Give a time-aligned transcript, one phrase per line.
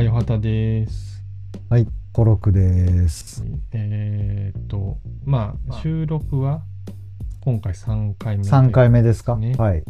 [0.00, 1.22] あよはたです。
[1.68, 3.44] はい、コロクです。
[3.72, 4.96] えーっと、
[5.26, 6.62] まあ、収録は
[7.42, 8.48] 今回3回目で。
[8.48, 9.82] 3回目ですか、ねはい。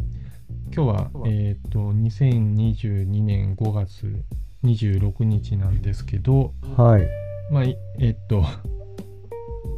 [0.75, 4.21] 今日は、えーっと、2022年5月
[4.65, 7.07] 26日なんですけど、はい。
[7.49, 8.43] まあ、いえーっと、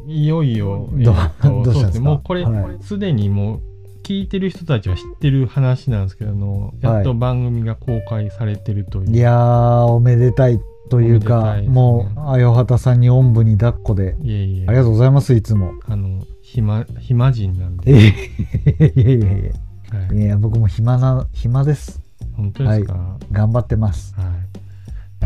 [0.08, 1.76] いよいよ、えどーっとどうしたんですか？
[1.76, 3.62] そうですね、もうこれ、はいすでにもう、
[4.04, 9.10] 聞いてる人たちは知ってる話なんですけどあの、やっと番組が公開されてるという。
[9.10, 10.60] いやー、おめでたい
[10.90, 14.64] というか、ねもう、あよはたさんにおんぶに抱っこで、いえいえ。
[14.68, 15.72] ありがとうございます、いつも。
[15.86, 17.90] あの、暇、暇人なんで。
[17.90, 22.02] いやいやいやいやいはいやいや、僕も暇な、暇です。
[22.36, 24.14] 本当ですか、は頑張ってます。
[24.18, 24.54] い、はい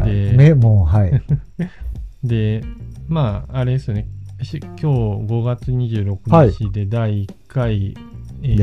[0.04, 1.22] で目もう、はい。
[2.22, 2.62] で、
[3.08, 4.06] まあ、あれですよね。
[4.44, 8.00] し今日5月はい26日で第1回、えで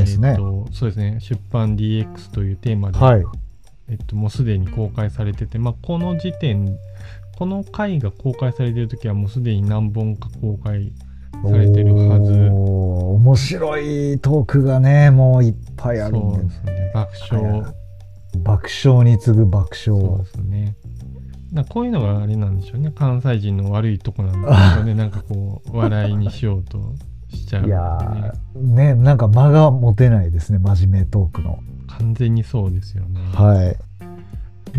[0.06, 3.24] すねーとそうですね、出版 DX というテーマで、はい。
[3.88, 6.76] えっと、もうすでに公開されてて、まあ、この時点、
[7.38, 10.92] この回が公開されてる時はもうすでに何本か公開
[11.44, 12.32] されてるはず。
[12.32, 16.92] 面白いトークがね、もういっぱいあるんでそうですね。
[16.94, 17.74] 爆笑。
[18.38, 20.30] 爆笑に次ぐ爆そう笑で。
[20.30, 20.76] すね。
[21.52, 22.90] なこういうのがあれなんでしょうね。
[22.94, 24.94] 関西人の悪いとこなんでしょうね。
[24.96, 26.94] なんかこう、笑いにしようと
[27.30, 31.58] しちゃう、いやー、ね、なんか間が持てないですね、真面目トークの。
[31.86, 33.20] 完全にそうですよね。
[33.34, 33.76] はい。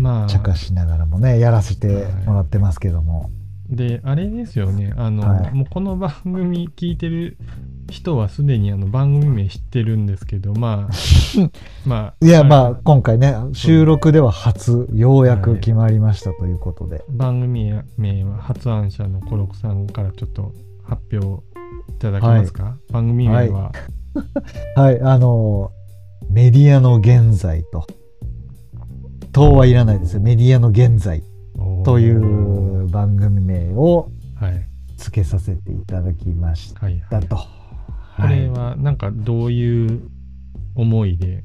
[0.00, 3.30] まあ、茶化しながらもね、やらせてもらってますけども。
[3.68, 4.94] で、あれですよね。
[4.96, 7.36] あの、はいもうこの番組聞いてる
[7.90, 10.94] 人はすでにあの番組名知ってるんですけど、まあ、
[11.86, 17.04] まあ、いや、あまあ、今回ね、収録では初、ようやく決まりましたということで。
[17.10, 20.52] 番組名は発案者のコロクさんからちょっと
[20.82, 21.42] 発表
[21.88, 23.72] いただけますか、番組名は、
[24.76, 25.72] はい、あの、
[26.30, 27.86] メディアの現在と。
[29.32, 30.20] とはいらないですよ。
[30.20, 31.22] メディアの現在
[31.84, 34.68] という番組名をはい。
[34.96, 37.02] 付けさせていただきましはいはい。
[37.10, 37.36] たと。
[37.36, 40.00] これはなんかどういう
[40.74, 41.44] 思いで、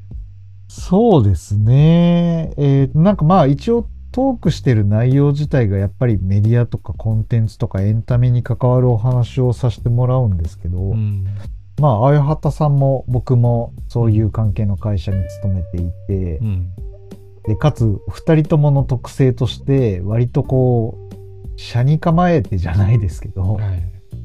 [0.66, 2.52] そうですね。
[2.56, 11.26] えーなんかまあ一応トークしてる内容自体がやっぱりメディアとかコンテンツとかエンタメに関わるお話をさせてもらうんですけど、うん、
[11.80, 16.70] まあ、あやはたさんも僕もそういう関係の会社に勤めていてう、ん、
[17.48, 23.82] で、かつ二人ともの特性として割とこう、社に構えてじゃないですけど、はい、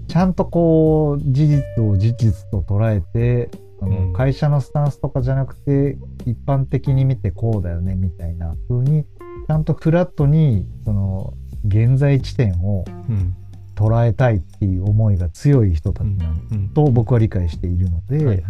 [0.08, 3.50] ちゃんとこう、事実を事実と捉えて、
[3.82, 4.14] あのうん。
[4.14, 9.06] 会社のスタンスとかじゃなくて、一般的に見てこうだよね、みたいな風に、
[9.50, 11.34] ちゃんとフラットに、その、
[11.68, 13.36] 現在地点をうん、
[13.76, 18.44] 捉えたいっていう思いが強い人たちなんうん、と僕は理解しているので、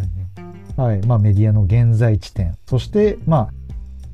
[0.75, 3.49] はいまあメディアの現在地点、そして、まあ、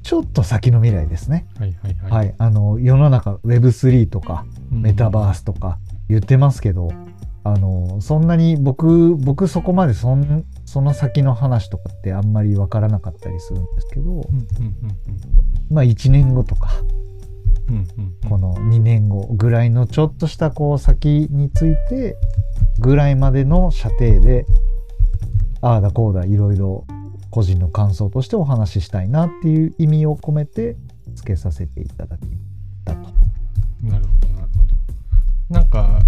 [0.03, 1.47] ちょっと先の未来ですね。
[1.57, 2.11] はいはいはい。
[2.11, 4.83] はい、あの、世の中 Web3 とか、うん。
[4.83, 6.91] メタバースとか言ってますけど、
[7.43, 14.25] あの、そんなに僕、僕そこまでそん、その先の話とかってあんまりわからなかったりするんですけど、うんうん
[15.71, 16.71] まあ1年後とか、
[17.69, 22.17] うんうんうんうんこの2年後ぐらいのちょっとしたこう先について、
[22.79, 24.45] ぐらいまでの射程で、
[25.61, 26.85] ああだこうだいろいろ
[27.29, 30.75] 個人の感想としてお話ししたいなっていう意味を込めて
[31.15, 32.21] 付けさせていただき
[32.83, 32.99] たと。
[33.83, 34.65] なるほどなるほ
[35.49, 35.53] ど。
[35.53, 35.99] なんか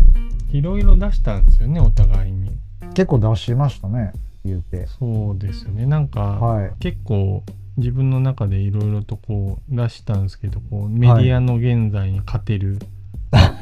[0.52, 2.58] いろいろ出したんですよねお互いに。
[2.94, 4.12] 結構出しましたね、
[4.48, 4.88] 言うて。
[4.88, 5.86] そうですよね。
[5.86, 6.72] なんか、はい。
[6.80, 7.44] 結構
[7.78, 12.80] 自分の中でいろいろとこう出したんですけどこうメディアの現在に勝てる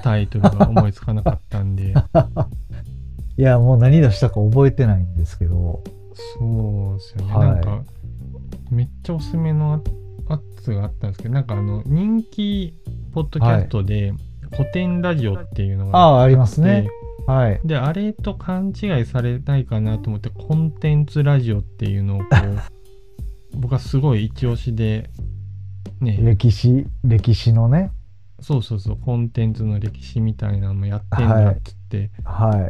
[0.04, 1.94] タイトルが思いつかなかったんで
[3.38, 5.84] いや、もう何出したか覚えてないんですけど、
[6.40, 7.84] そうですよね、はいなんか
[8.72, 9.84] めっちゃおすすめの
[10.30, 12.74] やつがあったんですけどなんかあの人気
[13.14, 14.12] ポッドキャストで
[14.52, 16.88] 古典ラジオっていうのがああ、ありますね。
[17.28, 17.62] はい。
[17.64, 22.26] であれと勘違いされないかなと思ってコンテンツラジオっていうのをこ
[23.54, 25.10] う 僕はすごい一押しで
[26.02, 27.92] ね歴史、歴史のね。
[28.42, 32.70] そうそうそうコンテンツの歴史みたいなのもやってんだっつって、は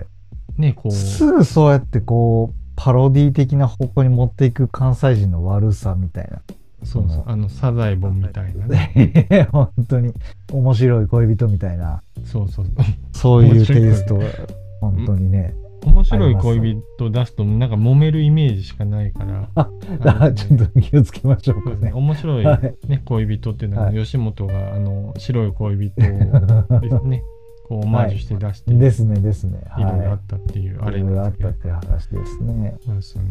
[0.57, 0.61] い。
[0.61, 6.41] ねこうすぐそうやってこう、パロディ的な方向に持っていく関西人の悪さみたいな。
[6.85, 10.13] そうそうあのサザエボンみたいなね 本当に
[10.51, 12.65] 面白い恋人みたいな、そうそう
[13.11, 14.25] そういうテイストが、
[14.81, 15.53] 本当にね。
[15.85, 21.93] 面白い恋人出すとなんか揉めるイメージしかないからああのあちょっと気をつけましょうかねね。
[21.93, 27.23] 面白い、はいね、恋人っていうのは、はい吉本があの白い恋人をですね
[27.67, 29.59] こうオマージュして出して、ですね、ですね。
[29.77, 30.77] いろいろあはったっていう、い。
[30.81, 32.53] あれいろいろあったっていう話ですね。
[32.53, 32.77] ね。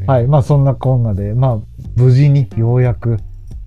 [0.08, 0.26] はい。
[0.26, 1.58] まあそんなこんなで、まあ
[1.96, 3.18] 無事にようやく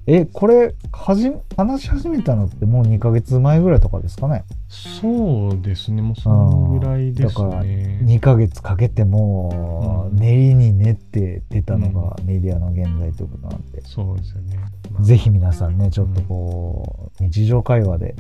[0.10, 4.46] え、これ、はじ、話し始めたのってもう2ヶ月前ぐらいとかですかね。
[4.70, 6.02] そうですね。
[6.02, 10.18] もうそのぐらいですだからね2ヶ月かけてもう、うん。
[10.18, 14.58] 練りに練って出たのがメディアの現在ということなんで、そうですよね、
[14.92, 15.04] まあ。
[15.04, 18.16] ぜひ皆さんね、ちょっとこう、日常会話で、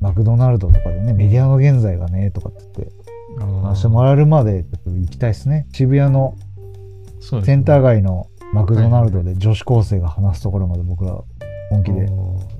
[0.00, 3.04] マクドナルドとかでね、メディアの現在がね、とかって言って、
[3.62, 5.68] 話してもらえるまで、ちょっと行きたいですね。
[5.72, 6.36] 渋谷の
[7.20, 11.16] センター街のマクドナルドで女子高生が話すところまで僕ら
[11.70, 12.08] 本気で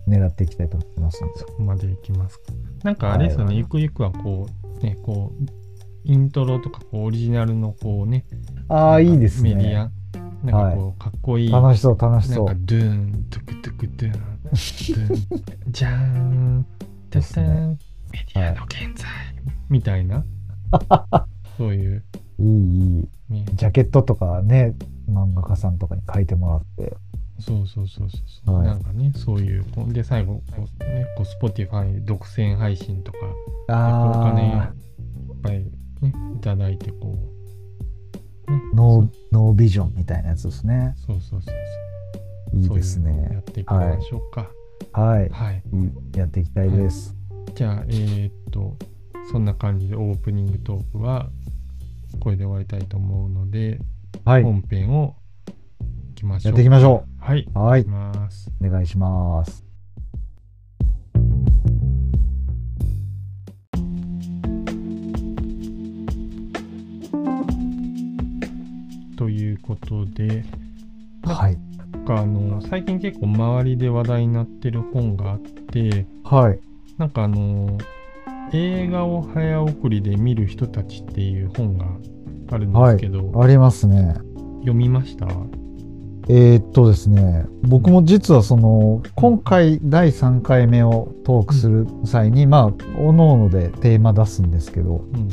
[0.09, 1.47] 狙っていきたいと思いますそ。
[1.47, 2.45] こまで行きますか。
[2.85, 4.47] なんかあれですよね、はいゆくゆくはこ
[4.81, 5.45] う、ね、こう、
[6.05, 8.25] イントロとかこうオリジナルのこうね、
[8.69, 9.77] ああ、いいですメディね。
[9.77, 9.91] ア、
[10.47, 12.47] なんかこう、かっこいい、楽しそう、楽しそう。
[12.47, 12.63] なんか。
[12.65, 14.55] ドゥーン、トゥクトゥクドゥーン、ドゥ
[15.67, 16.67] ーン、じゃーん、
[17.11, 17.47] タですね。
[17.47, 17.69] タン、
[18.13, 19.09] メディアの現在、
[19.69, 20.25] みたいな、
[21.59, 22.05] そういう、
[22.39, 23.09] いい、いい。
[23.29, 24.75] ね、ジャケットとかね、
[25.11, 26.97] 漫画家さんとかに書いてもらって。
[27.39, 34.73] そうそうそうそうそう、はいなんかね、そういう、で、最後、こうね、こう、Spotify 独占配信とか、でこうお金いっあ
[35.43, 35.65] ぱい
[36.03, 37.17] ね、いただいて、こ
[38.49, 40.95] う、ねあ、ノー、ノービジョンみたいなやつですね。
[41.07, 41.55] そうそうそう
[42.53, 42.61] そう。
[42.61, 43.43] いいですそういうのをやねっ。
[43.43, 44.51] ていきましょうか。
[44.93, 45.29] はい。
[45.31, 45.63] はい。
[45.73, 47.17] いいやっていきたいです。
[47.55, 48.77] じゃあ、えーっと、
[49.31, 51.31] そんな感じでオープニングトークは
[52.19, 53.81] これで終わりたいと思うので、
[54.25, 54.43] はい。
[54.43, 55.17] 本編を
[56.13, 56.53] いきましょう。
[56.53, 57.25] やっていきましょう。
[57.25, 57.49] はい。
[57.55, 57.59] う。
[57.59, 57.87] はい。
[58.63, 59.65] お願いします。
[69.17, 70.45] ということで、
[71.25, 71.71] はい。
[72.11, 76.61] かあの最近結構周りで話題になってる本があって、はい。
[76.99, 77.79] なんかあの
[78.53, 81.87] 映画を早送りで見る人たちっていう本が
[82.51, 84.15] あるんですけど、ありますね。
[84.61, 85.27] 読みました？
[86.29, 95.29] えーっとですね、僕も実はその、今回第3回目をトークする際に、まあ、おのおのでテーマ出すんですけど、うん。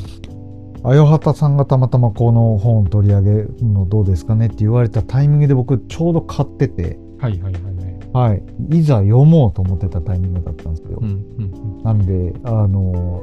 [0.84, 8.30] あよはたさんがたまたまこの本を取り上げるのどうですかねって言われたタイミングで僕ちょうど買ってて、はいはいはいはい。
[8.32, 8.44] はい。
[8.80, 10.98] いざ読もうと思ってたタイミングだったんですよ。
[11.02, 11.84] うんうんうん。
[11.84, 13.22] なんで、あの、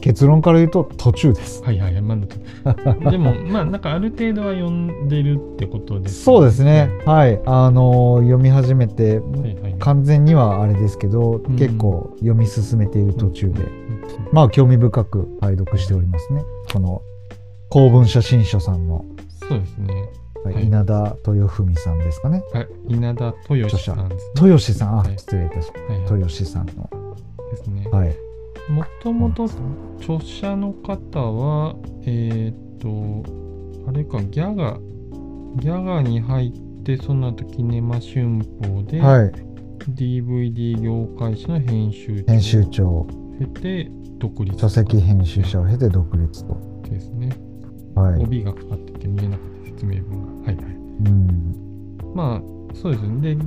[0.00, 1.62] 結論から言うと途中です。
[1.62, 2.02] はいはいはい。
[2.02, 2.26] まだ
[3.10, 6.90] でも、まあ、なんかある程度は読んでるってことですそうですね。
[7.04, 7.40] はい。
[7.46, 9.74] あの、読み始めて、はいはいはい。
[9.78, 13.70] 完全にはあれですけど、ん結構読み進めている途中で、うん
[14.32, 16.42] まあ興味深く拝読しておりますね。
[16.72, 17.02] この
[17.70, 19.04] 公文写真書さんの、
[19.48, 20.08] そうですね。
[20.62, 22.42] 稲田豊文さんですかね。
[22.52, 22.68] はい。
[22.88, 24.16] 稲田豊さんね。
[24.36, 26.12] 豊志さん、あ、はい失礼いたしまはいはいす。
[26.14, 26.90] 豊志さんの。
[27.50, 27.88] ですね。
[27.90, 28.16] はい。
[28.68, 29.44] もともと
[29.98, 34.78] 著者の方は、えーっと、あれか、ギャガ、
[35.60, 39.32] ギャガに入って、その後、キネマ春報で、はい。
[39.94, 43.06] DVD 業界誌の編集長編集長、を
[43.38, 46.82] 経て、独立書籍編集者を経て独立と。
[46.82, 47.30] ですね。
[47.94, 48.22] はい。
[48.22, 50.46] 帯がかかってて見えなかった説明文が。
[50.46, 50.64] はいはい。
[50.64, 52.12] うん。
[52.14, 53.34] まあ、そうですね。
[53.34, 53.42] で、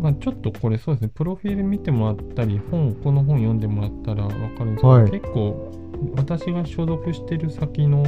[0.00, 5.10] まあ、ちょっとこれそうですね、プロフィール見てもらったり、本、この本読んでもらったらわかるんですけど、はい。
[5.10, 5.72] 結構、
[6.16, 8.04] 私が所属してる先の、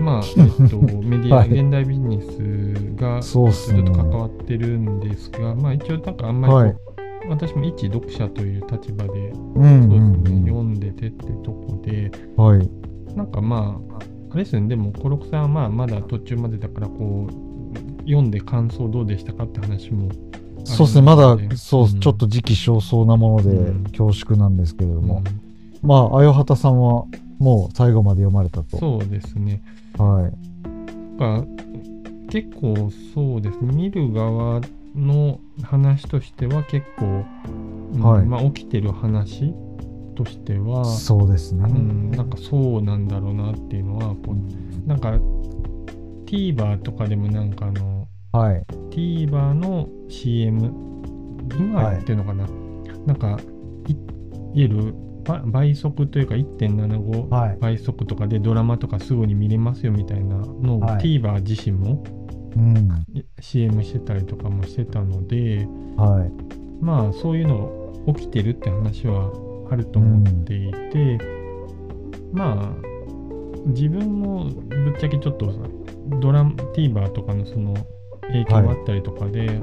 [0.00, 1.50] まあ、 えっと、メディア、はい。
[1.50, 6.76] 現代ビジネスが、そうっと関わってるんですが、まあ、一応、なんかあんまりはい。
[7.28, 12.44] 私も一読者という立場で、うんそうですね、うん読んでてってとこで、うん。
[12.44, 12.70] はい。
[13.14, 13.98] なんかまあ、
[14.30, 20.08] あれですよね、でも、コロクさんはまあ、まだ途中までだから、こう、読んで感想どうでしたかって話も
[20.66, 21.02] そうですね。
[21.02, 25.22] まだ、そう、うんちょっと時期尚早なものでうん恐縮なんですけれども。
[25.24, 25.46] うん
[25.82, 27.04] まあ、あよはたさんは
[27.38, 28.78] もう最後まで読まれたと。
[28.78, 29.62] そうですね。
[29.96, 31.20] はい。
[31.20, 31.46] なんか
[32.28, 33.72] 結構そうですね。
[33.72, 34.60] 見る側
[34.96, 37.24] の話としては結構、
[37.94, 39.54] うんはいまあ、起きてる話
[40.16, 41.64] としては、そうですね。
[41.68, 45.12] うん、なんかそうなんだろうなっていうのはこうなんか
[46.26, 47.95] TVer とかでもなんかあの
[48.36, 48.64] はい。
[48.90, 50.72] TVer の CM
[51.58, 52.46] 今やってるのかな、
[53.06, 53.38] なんか
[53.86, 53.98] いいわ
[54.54, 54.94] ゆる？
[55.24, 57.58] ば倍速というか1.75はい。
[57.60, 62.04] 倍速とかでドラマとかすぐに見れますよみたいなのをはい TVer 自身も
[62.56, 63.04] うん。
[63.12, 65.66] い CM してたりとかもしてたので
[65.96, 66.30] はい。
[66.80, 69.32] まあそういうの起きてるって話は
[69.68, 71.18] あると思っていて、
[72.32, 75.52] まあ自分もぶっちゃけちょっと
[76.20, 77.74] ドラマ TVer とかのその
[78.28, 79.60] 影響があったりとかで、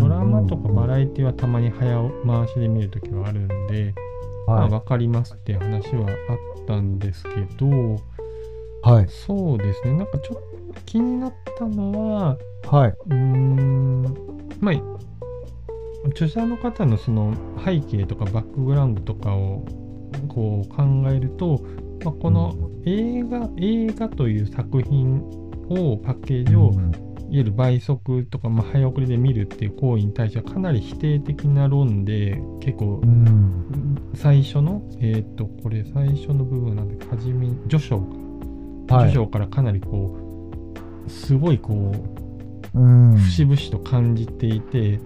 [0.00, 3.94] ドラマとかバラエティはたまに早回しで見るときはあるんで、
[4.46, 4.70] まあはい。
[4.70, 7.96] 分かりますっていう話はあったんですけど、
[8.82, 9.06] はい。
[9.08, 12.36] そうですね、なんかちょっと気になったのは、
[12.70, 12.90] はい。
[12.90, 14.02] うーん、
[14.60, 14.74] まあ、
[16.08, 19.64] 著者の方のその背景とかバックグラウンドとかを
[20.28, 21.64] こう考えると、
[22.04, 22.54] まあ、この
[22.84, 25.18] 映画映画という作品
[25.70, 33.98] をパッケージを、うんいわゆる倍速とか、まあ、早送りで見るっていう行為に対してはかなり否定的な論で結構うん。
[34.14, 38.00] 最初のえっ、とこれ最初の部分なんではじめ序章
[38.88, 38.96] か。
[38.96, 39.10] はい。
[39.10, 40.16] 序章からかなりこ
[41.06, 41.92] うすごいこ
[42.74, 43.16] ううん。
[43.16, 45.00] 節々と感じていて、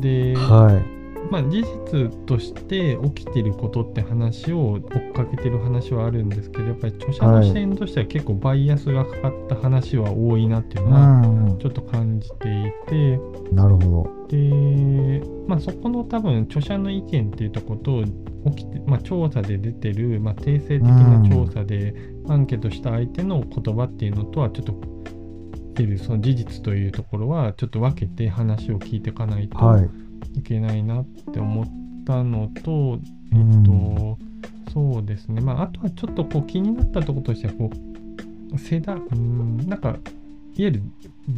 [0.00, 1.03] で、 はい
[1.34, 11.58] まあ、事実として起きてることって話を追っかけてる話はあるんですけどやっぱり著者の視点としては結構バイアスがかかった話は多いなっていううのはん。
[11.58, 13.18] ちょっと感じていて。
[13.50, 18.04] なるほで、まあ、そこの多分著者の意見っていうとこと
[18.50, 21.94] 起きて、まあ、調査で出てる、まあ、定性的な調査で
[22.28, 24.74] アンケートした相手の言葉っていうのとはちょっと
[25.74, 30.03] 出るその事実というところはちょっと分けて話を聞いていかないとどはい
[30.34, 31.66] いけないなって思っ
[32.06, 32.98] たのと、
[33.32, 33.62] えうん。
[33.62, 34.18] っと
[34.72, 35.40] そうですね。
[35.40, 37.70] まああとはちょっとこう気になったところとしてはこ
[38.52, 39.98] う世代うんなんかいわ
[40.56, 40.82] ゆる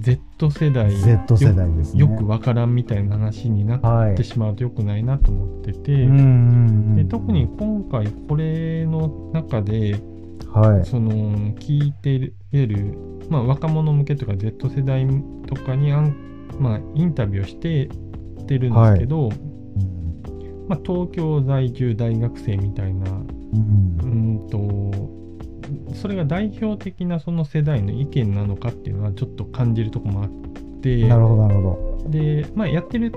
[0.00, 2.00] Z 世代 Z 世代ですね。
[2.00, 4.14] よくわからんみたいな話になはい。
[4.14, 6.22] ってしまうと良くないなと思ってて、うんうんう
[6.92, 10.00] んで特に今回これの中で
[10.52, 10.84] はい。
[10.86, 11.12] その
[11.54, 15.06] 聞いてるいわゆる、まあ、若者向けとか Z 世代
[15.46, 16.14] とかにあん、
[16.58, 17.88] まあ、インタビューをして
[18.46, 23.26] ってるんですけど、うんまあ、東京在住大学生みたいなうん。
[24.02, 24.06] う
[24.46, 25.16] んと
[25.94, 33.12] それが代表的なその世代の意見なのかっていうのはちょっと感じるとこもあってなるほどなるほで、まあ、やってる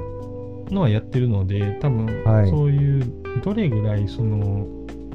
[0.72, 2.50] のはやってるので多分はい。
[2.50, 4.68] そういうどれぐらいその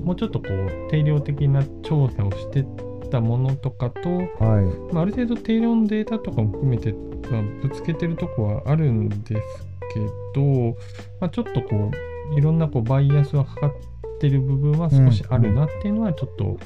[0.02, 2.64] もうちょっとこう定量的な調査をして
[3.10, 4.92] たものとかと、どはい。
[4.92, 6.92] まあ、ある程度定量のデータとかも含めて、
[7.30, 10.00] まあ、ぶつけてるとこはあるんですけ
[10.34, 10.76] ど、
[11.20, 11.90] まあ、ちょっとこ
[12.32, 13.72] ういろんなこうバイアスがかかっ
[14.20, 16.56] てる部分は少しあるなっていうのはちょっと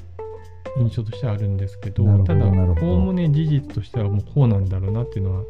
[0.79, 5.45] 印象としてはあるんですけど、なるほどただおおむね事実としてはもうこうなんだろうなっていうのは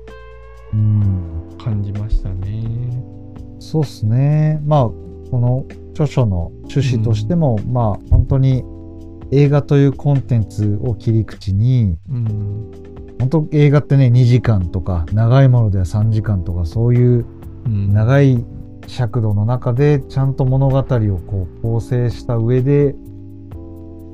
[0.72, 3.02] うん感じましたね。
[3.58, 4.60] そうですね。
[4.64, 4.94] まあ、こ
[5.32, 8.64] の著書の趣旨としても、まあ、本当に
[9.32, 12.70] 映画というコンテンツを切り口に、うん
[13.18, 17.37] 本当映画ってね、2時間とか、長いものでは3時間とか、そういううん
[17.68, 18.44] 長い
[18.86, 20.82] 尺度の中で、ちゃんと物語を
[21.26, 22.94] こう構成した上で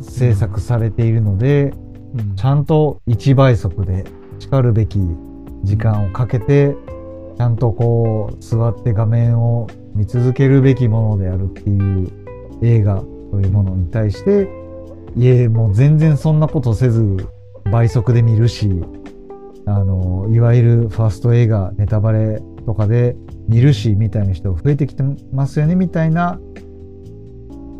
[0.01, 1.73] 制作されているので、
[2.17, 2.37] うん。
[2.37, 4.05] ちゃんと1倍速で
[4.39, 4.99] 叱るべき
[5.63, 6.77] 時間をかけて、
[7.37, 12.11] ちゃんとこう座って画面を見続けるべきものであるっていう
[12.63, 14.49] 映画というものに対して、
[15.17, 17.29] いえ、もう全然そんなことせず
[17.71, 18.85] 倍速で見るし、
[19.67, 23.17] あの、いわゆるファースト映画ネタバレとかで
[23.49, 26.39] 見るしみたいな人増えてきてますよねみたいな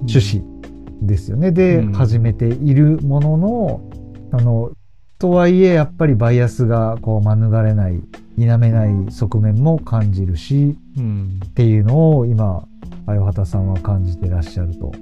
[0.07, 0.55] 趣旨
[1.03, 1.53] ですよね。
[1.53, 3.81] で、うん始めているものの、
[4.33, 4.73] あの、
[5.19, 8.01] とはいえ、やっぱりバイアスがこう免れない、
[8.37, 12.67] 否めない側面も感じるし、うんっていうのを今、
[13.07, 14.93] あよはたさんは感じてらっしゃると。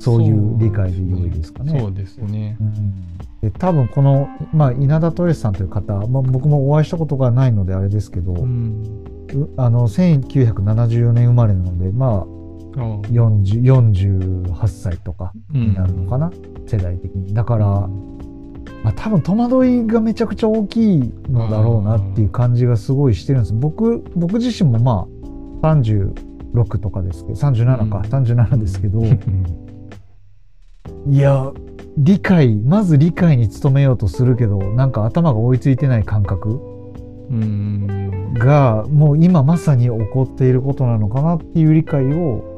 [0.00, 2.56] そういう理解で良いですかねそうですね。
[2.60, 2.94] うん
[3.42, 9.21] で多分この、まあ、稲田トレスさんという方、まあ、僕もお会いしたことがないのであれですけど、うんう
[9.56, 12.24] あの1974年生まれなので、まあ、あ
[13.10, 16.30] 40 48歳とかになるのかな、
[16.66, 17.34] 世代的に。
[17.34, 23.54] だから、まあ、多分戸惑いがめちゃくちゃ大きいのだろうなっていう感じがすごいしてるんです。
[23.54, 25.06] 僕、僕自身もま
[25.62, 28.04] あ36とかですけど、37か、うん。
[28.04, 29.18] 37ですけど、うん。
[31.12, 31.52] いや、
[31.98, 36.50] 理解、まず理解に努めようとするけど、なんか頭が追いついてない感覚。
[36.50, 36.71] うん
[38.34, 42.52] が、もう今まさに起こっていることなのかなっていう理解を、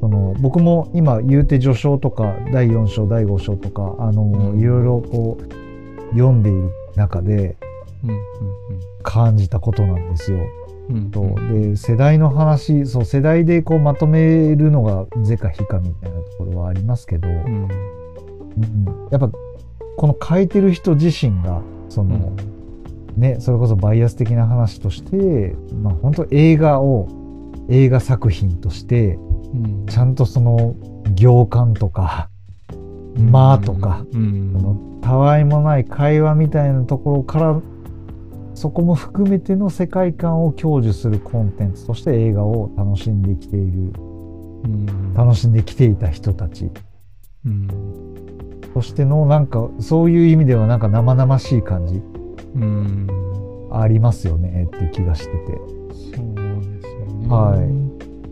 [0.00, 4.60] その僕も今言うて序章とか第4章第5章とかあの、うん。
[4.60, 7.56] いろいろこう読んでいる中で
[8.04, 8.18] うん
[9.02, 10.38] 感じたことなんですよ。
[10.90, 11.70] うんうん。
[11.70, 17.36] で世代の話そう世代でこうまとめるのが是か非かみたいなところはありますけど、うん。
[17.36, 17.68] うん。
[19.10, 19.30] やっぱ
[19.96, 22.32] この書いてる人自身がその、
[23.16, 27.08] ねそれこそバイアス的な話として、まあ、本当映画を
[27.68, 29.18] 映画作品として
[29.54, 29.86] うん。
[29.86, 30.74] ちゃんとその
[31.14, 32.28] 行間とか、
[33.16, 34.52] 間とか、うん。
[34.52, 37.60] そのたわいもない会話みたいなところから
[38.54, 43.92] そこも含めての世界観を享受するコンテンツとして映画を楽しんできている
[44.64, 45.14] うん。
[45.14, 46.70] 楽しんできていた人たち。
[47.44, 47.68] うん。
[48.74, 52.02] としてのなんかそういう意味ではなんか生々しい感じ
[52.56, 53.06] うん
[53.70, 55.36] ありますよねって気がしてて。
[56.14, 56.34] そう
[56.64, 57.28] ですよね。
[57.28, 57.86] はい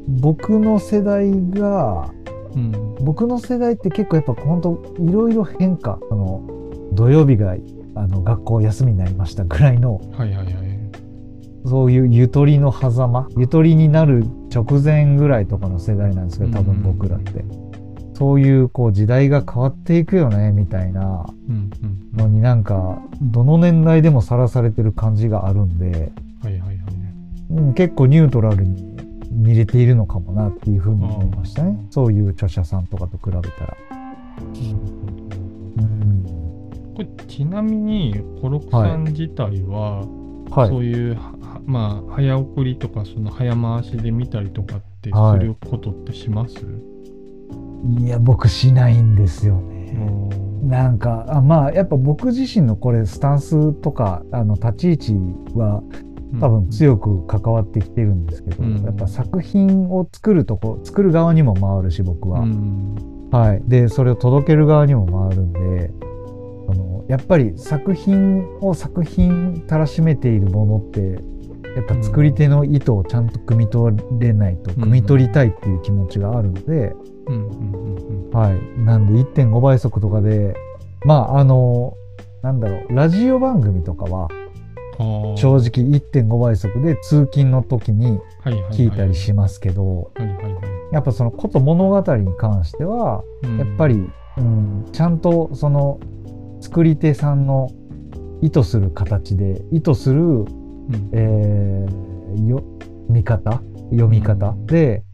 [0.07, 2.11] 僕の世代が
[2.54, 2.95] うん。
[3.00, 6.43] 僕の世代って結構やっぱ本当いろいろ変化その
[6.93, 7.57] 土曜日が
[7.97, 10.75] あの学校休みになりましたぐらいのはいはいはい。
[11.66, 17.43] そういうゆとりの狭間ゆとりになる直前ぐらいとかの世代なんですけど多分僕らって、
[18.14, 21.26] そういうこう時代が変わっていくよねみたいな。
[22.14, 26.78] のになんかどの年代でもさらされてる感じがあるんで、はいはいはい。
[27.50, 28.94] うん、結構ニュートラルに
[29.30, 33.76] 見れているのかもなっていうふうに思いましたねそういう著者さんとかと比べたら。
[35.76, 36.25] うん
[36.94, 46.61] これちなみにコロクさん自体は、はいそういうははまあ早送りとかその早回しで見たりとかってはいすることってします、い
[48.07, 49.93] や僕しないんですよね。
[50.62, 50.69] うん。
[50.69, 55.12] なんかあまあやっぱ僕自身のこれスタンスとかあの立ち位置
[55.55, 55.83] は
[56.41, 58.83] 多分強く関わってきてるんですけど、うん。
[58.83, 63.29] やっぱ作品を作るとこ作る側にも回るし僕は、うん。
[63.31, 65.91] はい、でそれを届ける側にも回るんで
[66.69, 71.23] あのやっぱり作品を作品たらしめているものって
[71.75, 74.75] やっぱ作り手の意図をちゃんと汲み取れないと、ん。
[74.75, 76.95] 汲み取りたいっていう気持ちがあるので、
[77.26, 80.54] はい、なんで1.5倍速とかで
[81.04, 81.95] まああの
[82.43, 84.28] なんだろうラジオ番組とかは
[84.99, 88.21] うん正直1.5倍速で通勤の時に
[88.73, 90.12] 聞いたりしますけど、
[90.93, 93.59] やっぱそのこと物語に関してはうん。
[93.59, 95.99] やっぱり、うん、ちゃんとその
[96.61, 97.71] 作り手さんの
[98.40, 100.47] 意図する形で意図する、うん。
[101.12, 102.62] えーよ
[103.09, 105.04] 見方読み方で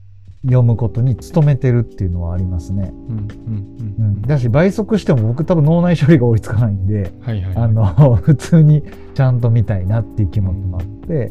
[0.42, 2.92] 読むことに努めてるっていうのはありますね。
[3.08, 7.12] うんうんう、ん、だし倍速しても僕多分脳内処理が追いつかないんで、
[7.54, 8.82] あの 普通に
[9.14, 11.26] ちゃんと見たいなっていう気持ちもあって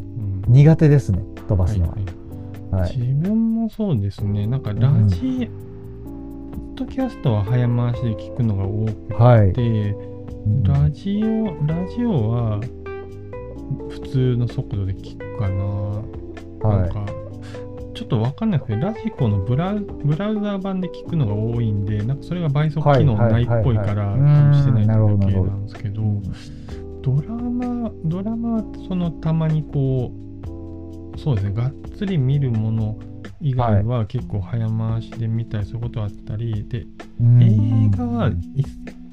[0.46, 0.52] うん。
[0.52, 1.96] 苦手ですね飛ばすのは。
[2.86, 4.46] 自分もそうですね。
[4.46, 5.50] なんかラジ、
[6.04, 9.48] ポッドキャストは早回しで聞くのが多くて、はい。
[9.48, 10.62] うん。
[10.62, 12.60] ラジオラジオは
[13.88, 16.04] 普通の速度で聞くかな、は
[16.76, 17.19] いなんか
[18.00, 24.14] ちょっとわかんないですけどラジコのブラウブラウザー版で聞くのが多いんでなんかそれが倍速機能ないっぽいから
[24.54, 26.02] してないだけなんですけど
[27.02, 30.10] ドラマドラマはそのたまにこ
[31.14, 32.98] うそうですねがっつり見るもの
[33.42, 36.86] 以外は結構早回しで見たりすることあったりで
[37.20, 37.42] うん。
[37.42, 38.32] 映画はい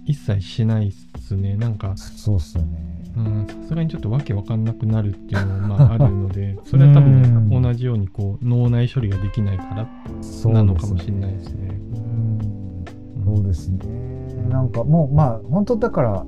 [0.06, 1.58] 一切しないっすね。
[1.58, 2.97] なんかそうっすよね。
[3.18, 9.88] うんさすがにちょっとわけわかんなくなるっていうのもまああるので それは多うん分同じようにこう脳内処理ができないから
[10.22, 11.80] そうなのかもしれないですね。
[13.26, 13.36] うん。
[13.36, 13.80] そうですね。
[14.50, 16.26] なんかもうまあ本当だから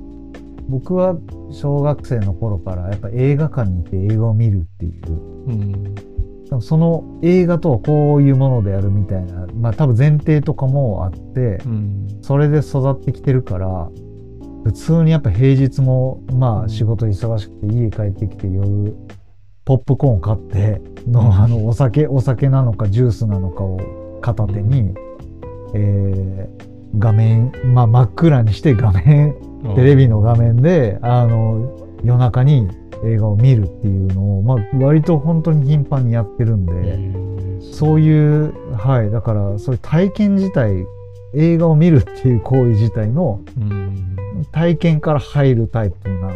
[0.68, 1.16] 僕は
[1.50, 4.92] 小学生の頃からやっぱ映画館に行って映画を見るっていう。
[5.48, 6.60] うん。
[6.60, 12.06] その映画とはこういうものであるみたいなまあ多分前提とかもあってうん。
[12.22, 13.88] それで育ってきてるから
[14.64, 18.94] 普通にやっぱ平日もまあ仕事忙しくて家帰ってきて夜
[19.64, 24.94] ポップコーン買ってのあのお酒お酒なのかジュースなのかを片手に、
[25.74, 29.34] えー画面、まあ、真っ暗にして画面
[29.76, 32.68] テレビの画面であの夜中に
[33.04, 40.86] 映画を見るっていうのを、まあ、割と本当に頻繁にやってるんで、そうういうはいだからそういう体験自体
[41.34, 44.16] 映画を見るっていう行為自体のん
[44.52, 46.34] 体験から入るタイプなのか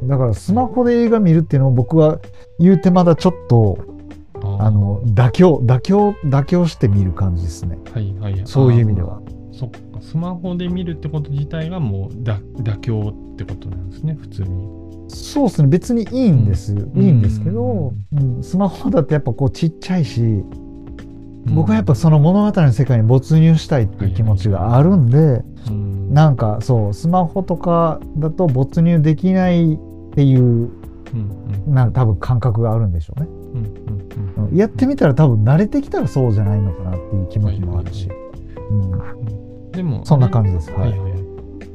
[0.00, 2.18] もだからスマホで映画見るっていうのを僕は
[2.58, 3.78] 言うてまだちょっと
[4.42, 7.78] あの妥協妥協妥協して見る感じですね。
[7.92, 9.20] はいはいそういう意味では。
[9.52, 9.78] そっか。
[10.00, 14.84] スマホで見るってこと自体がもうだ妥協ってことなんですね普通に。
[15.08, 15.68] そうですね。
[15.68, 17.02] 別にいいんです、うん。
[17.02, 18.42] いいんですけど、うん。
[18.42, 20.44] スマホだってやっぱこうちっちゃいし
[21.46, 25.94] 僕はやっぱその物語の世界に没入したいっていう気持ちがあるんで、うん。
[26.14, 29.78] なんかそうスマホとかだと没入できないっ
[30.14, 30.70] ていう
[31.66, 33.74] なんか多分感覚があるんでしょうね、うん
[34.52, 38.08] やってみたら多分慣れてきたらそうじゃないのかなっていう気持ちもあるし、
[38.70, 40.70] うん、でもそんな感じです。
[40.70, 40.94] はい。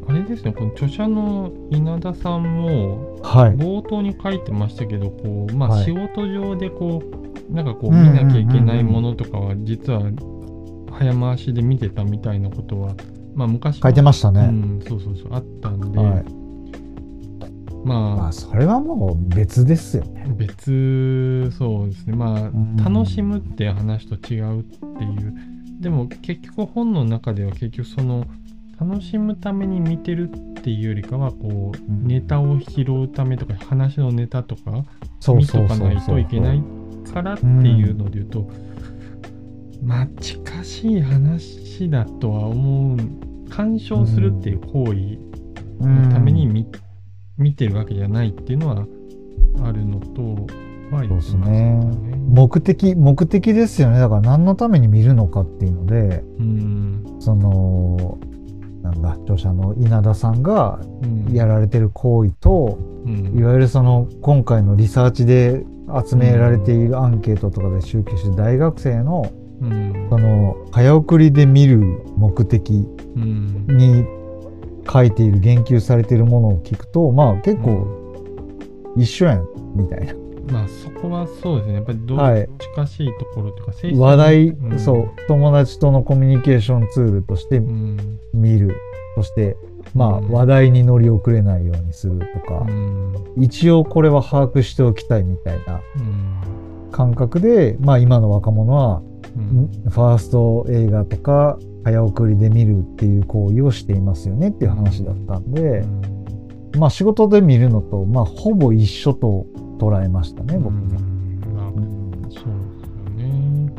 [0.07, 3.51] あれですねこの著者の稲田さんもはい。
[3.55, 5.85] 冒頭に書いてましたけどこうまあはい。
[5.85, 10.01] 仕事上でこうなんかこううん見なきゃいけないものとかは実は
[10.91, 12.93] 早回しで見てたみたいなことは
[13.33, 16.39] まあ昔書いてましたね、うんそうそうそうあったんで、はい。
[17.85, 20.25] まあ、まあそれはもう別ですよね。
[20.29, 22.15] 別そうですね。
[22.15, 22.81] まん。
[22.81, 25.33] あ楽しむっていう話と違うっていう。
[25.79, 28.25] でも結局本の中では結局その
[28.79, 32.05] 楽しむために見てるっていうよりかはこう、ん。
[32.05, 34.83] ネタを拾うためとか話のネタとか
[35.19, 36.61] そう見とかないといけないっ
[37.11, 38.49] からっていうので言うと、
[39.83, 45.17] まあ近しい話だとは思う干渉するっていう行為
[45.85, 46.67] のために見,、
[47.37, 48.85] 見てるわけじゃないっていうのは
[49.63, 50.47] あるのと
[50.95, 51.79] はいそうですね。
[52.27, 53.99] 目的目的ですよね。
[53.99, 58.17] だから何のために見るのかっていうので、うん、その
[58.81, 60.79] なんだ著者の稲田さんが
[61.31, 65.63] やられてる行為と、うん、いわゆるその今回のリサーチで
[66.05, 71.79] 集められているアンケートとかで集計して大学生の、うん、その早送りで見る
[72.17, 74.05] 目的に
[74.91, 77.99] 書いている言及されているものを聞くとまあ結構
[78.95, 80.13] 一緒やんみたいな。
[80.51, 81.75] まあそこはそうですね。
[81.75, 87.59] やっぱりどう近しいところというか、はい、話題、うん、そう友達とのコミュニケーションツールとして
[88.33, 89.57] 見る、うん、そして
[89.95, 95.81] まあ、話題に乗り遅れないようにするとか、うん、一応これは把握しておきたいみたいな
[96.91, 99.01] 感覚で、まあ今の若者は、
[99.89, 105.83] ファースト映画とか早送りで見るっていう行為をしていますよねっていう話だったんで、
[106.77, 109.45] まあ仕事で見るのと、まあほぼ一緒と
[109.79, 110.99] 捉えましたね、僕も。
[110.99, 112.45] そうですよ
[113.17, 113.71] ね。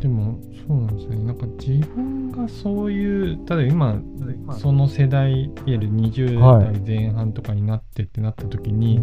[0.00, 1.24] でも、そうなんですね。
[1.24, 4.00] なんか自分がそういう、ただ今、
[4.58, 9.02] その世代、いわゆる20代前半とかになってってなった時に、は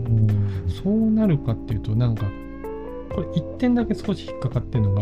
[0.68, 2.26] い、そうなるかっていうと、なんか、
[3.14, 4.94] これ一点だけ少し引っかかってるの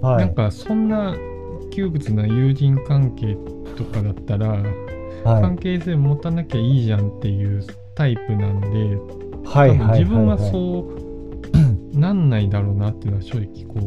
[0.00, 1.16] が、はい、なんかそんな
[1.70, 3.36] 窮屈な友人関係
[3.76, 7.64] とかだったら、はい、関係性持たなきゃいいじゃんっていう
[7.94, 8.68] タイプなんで、
[9.48, 13.80] はい、自分はそうなんないだろうなっていうのは正直こ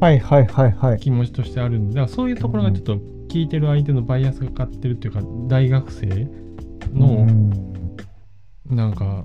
[0.00, 2.98] う、はいはいはいはい、気持ちとしてあるんでだからそういうところがちょっと
[3.34, 6.28] 聞いてる相手のバイアスがかかってるっていうか大学生
[6.92, 7.26] の、
[8.70, 9.24] なんか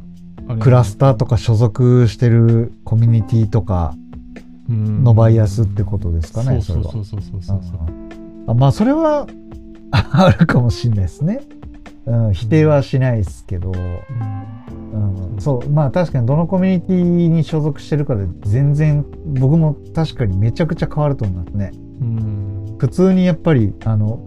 [0.60, 3.94] クラスターとか所属してるコミュニティとか
[4.68, 7.42] のバイアスってことですかね、そうそうそうそうそう。
[7.44, 7.62] そう
[8.48, 9.28] あまあそれは
[9.92, 11.42] あるかもしれないですね、
[12.08, 15.34] うん、否定はしないですけど、うん。
[15.34, 19.06] うん、そうまあ確かにどのコミュニティに所属してるかで全然
[19.40, 21.72] 僕も確かにめちゃくちゃ変わると思いますね。
[22.02, 22.49] うん、
[22.80, 24.26] 普通にやっぱりあの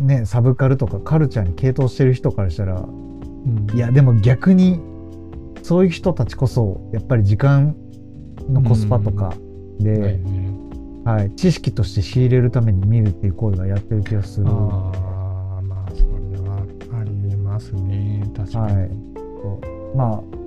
[0.00, 4.80] ねサブカルとかカルチャーに傾倒してる人からしたら、うん、いやでも逆に
[5.62, 7.76] そういう人たちこそやっぱり時間
[8.48, 9.34] のコスパとか
[9.80, 11.02] で、うん。
[11.04, 14.46] はい、はい、知識として仕入れるために見るっていう行為はやってる気がする。
[14.48, 14.50] あ
[15.62, 16.66] まあそれは
[17.00, 18.30] ありますね。
[18.36, 18.76] 確かに。
[18.76, 18.90] はい。
[19.96, 20.43] まあ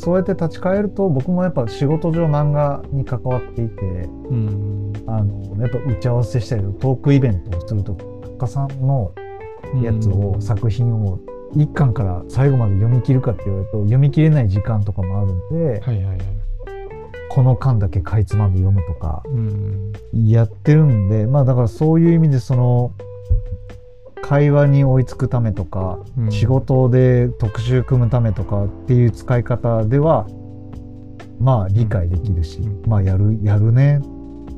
[0.00, 9.12] そうやって立ち返ると僕もやっぱ仕事上漫画に関わっていて、うん、あのやっぱ打ち合わせしたりトークイベントをすると作家さんの
[9.82, 11.18] やつを、うん、作品を
[11.54, 16.18] 1巻から最後まで読み切るかって言われると読み切れない時間とかもあるんで、はいはいはい、
[17.28, 19.22] この巻だけかいつまんで読むとか
[20.14, 22.92] やってるんで、まあだからそういう意味でその
[24.30, 30.28] 会話に追いつくためとか、うん、仕事で特集組むためとかっていう使い方では
[31.40, 34.00] まあ理解できるし、うん、まあやるやるね。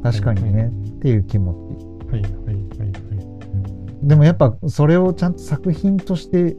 [0.02, 1.54] 確かにね、はいはい、っていう気持
[2.04, 2.12] ち。
[2.12, 2.84] はいはいはいは
[4.02, 6.54] い、でもやっぱそれをちゃんと作品として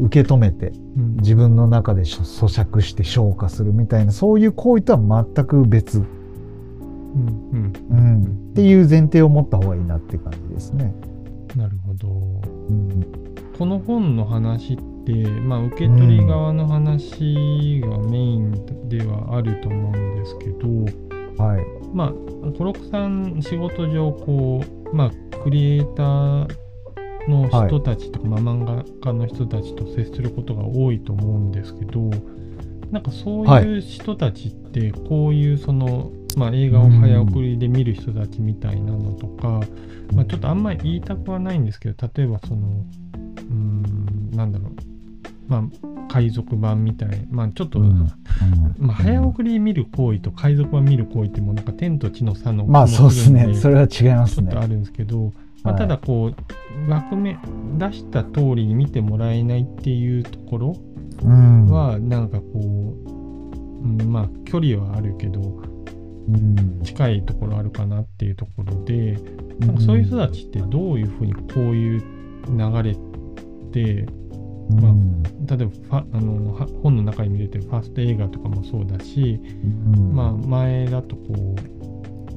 [0.00, 2.24] 受け止めて、うん、自分の中で咀
[2.64, 6.06] 嚼して消化するみたいなそういう行為とは全く別、うん。
[7.52, 7.72] うん。
[7.88, 10.92] うん、っていう前提を持った方がいいなって感じですね。
[11.56, 20.68] なるほど、うん、この本の話って、まあ、受け取り側の話がメインではあると思うんですけど、
[21.42, 22.12] はい、まあ
[22.56, 26.48] コロクさん仕事上こう、まあ、クリエイター
[27.28, 32.10] の人たちとか、はい、まあ、漫画家の人たちと接することが多いと思うんですけど
[32.90, 39.60] なんかそういう人たちってこういうその、まあ、映画を早送りで見る人たちみたいなのとか、
[40.14, 42.84] まあ、ちょっとあんまり言いたくはないんですけど例えばその
[43.50, 44.70] うんなんだろう。
[45.48, 45.62] まあ
[46.08, 47.26] 海賊版みたい。
[47.30, 48.08] まあちょっと、うん、
[48.78, 53.54] まあ、早送り見る行為と海賊版見る行為ってもうなんか天と地の差のまあそうですね。
[53.54, 54.50] それは違いますね。
[54.50, 57.36] ちょっとあるんですけど、まあ、ただこう枠目
[57.78, 60.76] 出した通りに見てもらえないっていうところ
[61.24, 65.40] はなんかこう、うん、まあ距離はあるけど
[66.84, 69.18] 近いところあるかなっていうところで、
[69.60, 72.00] なんかそういう人たちってどういうふうにこういう
[72.48, 72.96] 流れ
[73.72, 74.06] で、
[74.80, 76.52] まあ、例えばあの
[76.82, 79.40] 本の中に見れてるファースト映画とかもそうだし、
[80.12, 81.80] まあ、前だとこう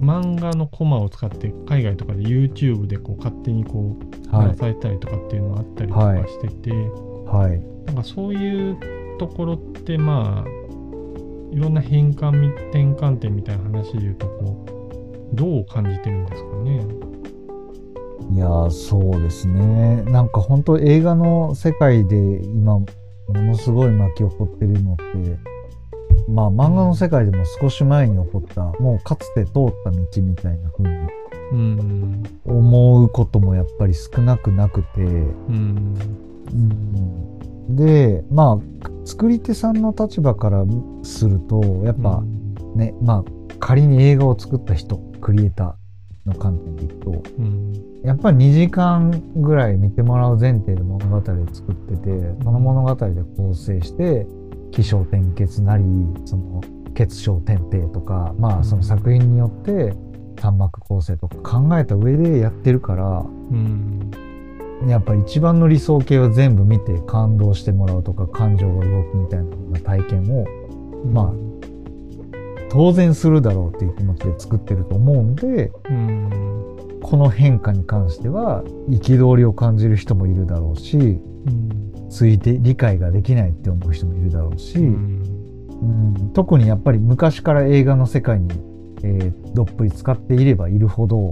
[0.04, 8.78] 漫画のコマを使って海外とかで YouTube でこう勝手にこう話されたりとかっていうのがあったりとかしてて、はい、はい、なんかそういう
[9.19, 10.62] ところってまあ
[11.53, 14.65] いろんな変換み転換点みたいな話で言うとこ
[15.31, 16.85] うどう感じてるんですかね。
[18.31, 20.01] いやーそうですね。
[20.03, 22.85] なんか本当映画の世界で今も
[23.27, 25.03] のすごい巻き起こってるのって
[26.27, 31.07] まあ漫画の世界でも少し前に起こったもうかつて通った道みたいな風に
[31.51, 32.23] うん。
[32.45, 35.95] 思うこともやっぱり少なくなくて、うん。
[36.51, 36.55] う
[37.71, 40.65] ん、でまあ作り手さんの立場から
[41.03, 42.23] するとやっぱ
[42.75, 47.73] ね、まあ仮に映画を作った人クリエイターの観点でいくとうん。
[48.03, 52.09] やっぱり2時間ぐらい見てもらう前提で物語を作ってて
[52.43, 54.27] その物語で構成して
[54.71, 55.83] 起承転結なり
[56.25, 56.61] その
[56.95, 59.93] 結晶点々とかまあその作品によって
[60.41, 63.19] 端幕構成とか考えた上でやってるから
[63.51, 64.11] うん
[64.88, 70.46] やっぱり一番の理想形は全部見て感動してもらうとか感情が動くみたいな体験を
[71.12, 71.34] まあ
[72.69, 77.00] 当然するだろうっていう気持ちで作ってると思うんでうん。
[77.02, 82.10] この変化に関しては憤りを感じる人もいるだろうしうん。
[82.10, 86.32] ついて理解ができないって思う人もいるだろうし、ううんん。
[86.34, 88.50] 特にやっぱり昔から映画の世界に、
[89.04, 91.32] えーどっぷり使っていればいるほど、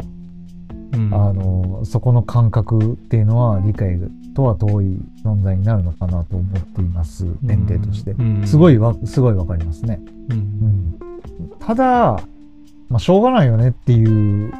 [0.93, 1.13] うん。
[1.13, 3.99] あのそこの感覚っていうのは理解
[4.36, 7.25] とは遠い存在になるのかなと思っています。
[7.41, 8.47] 前提として、うん。
[8.47, 9.99] すごいわすごいわかりますね。
[10.30, 10.39] ううん。
[10.39, 10.99] ん、
[11.60, 12.21] ただ、
[12.89, 14.54] まあ、しょうがないよねっていう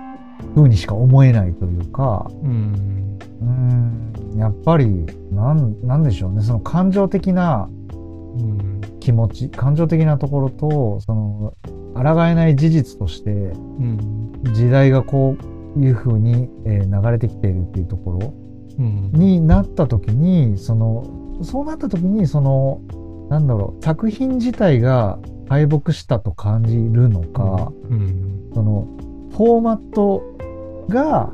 [0.56, 3.18] 風にしか思えないというか、うん。
[3.42, 6.42] うん、やっぱり、なん、なんでしょうね。
[6.42, 7.68] その感情的な
[8.38, 8.82] うん。
[9.00, 11.54] 気持ち、感情的なところと、その、
[11.96, 13.34] 抗えない事実として、う
[13.84, 14.32] ん。
[14.54, 15.44] 時代がこう
[15.78, 18.34] いう風に、えー流れてきているっていうところ
[18.80, 19.12] うん。
[19.14, 22.82] になった時に、その、そうなった時に、その、
[23.30, 28.50] なんだろう、作品自体が敗北したと感じるのか、うん。
[28.54, 28.88] その
[29.32, 30.24] フォーマット
[30.90, 31.32] が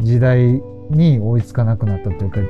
[0.00, 2.40] 時代に追いつかなくなったというか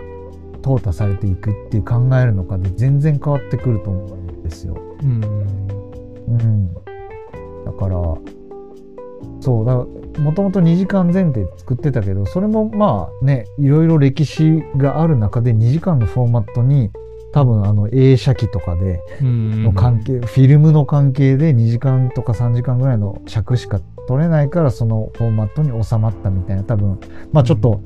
[0.62, 4.76] 淘汰されていくっていう考えるのかで全然変わってくると思うんですよ。
[5.03, 5.24] うん。
[6.29, 6.74] うん、
[7.64, 7.96] だから
[9.40, 16.90] そうだもともと2時間前提で作ってたけどそれもまあねいろいろ歴史がある中で2時間のフォーマットに
[17.33, 19.62] 多分あの映写機とかでうん。
[19.62, 26.64] の関係、フィルムの関係で2時間とか3時間ぐらいの尺しか取れないからそのフォーマットに収まったみたいな。
[26.64, 26.99] 多分
[27.33, 27.81] まあちょっと、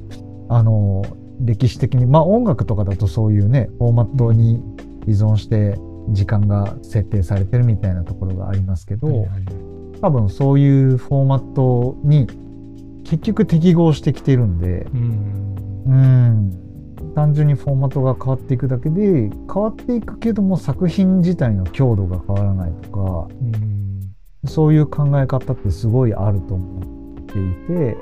[0.48, 1.04] あの
[1.40, 4.62] 歴史的にまあ音楽とかだとそういうねフォーマットに
[5.06, 5.78] 依存して
[6.10, 9.73] 時間が設定されてるみたいなところがありますけど、はいはい
[10.04, 12.26] 多分そういうフォーマットに
[13.04, 16.60] 結局適合してきてるんでうん。
[17.14, 24.14] 単純にフォーマットが変わっていくだけで変わっていくけども作品自体の強度が変わらないとかうん
[24.46, 27.96] そういう考え方ってすごいあると思っていて、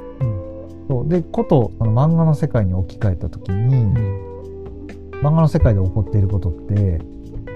[0.88, 1.08] そう。
[1.08, 4.32] でことその漫画の世界に置き換えた時に、うん
[5.22, 7.00] 漫画の世界で起こっていることって、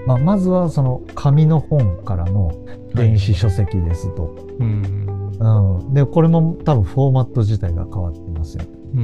[0.05, 2.53] まあ、まずはその紙の本からの
[2.97, 4.35] 電子書籍ですと。
[4.59, 5.07] うん。
[5.39, 8.63] うん、でこれも多分フォーマット自体が変わってますよ。
[8.95, 9.01] うん。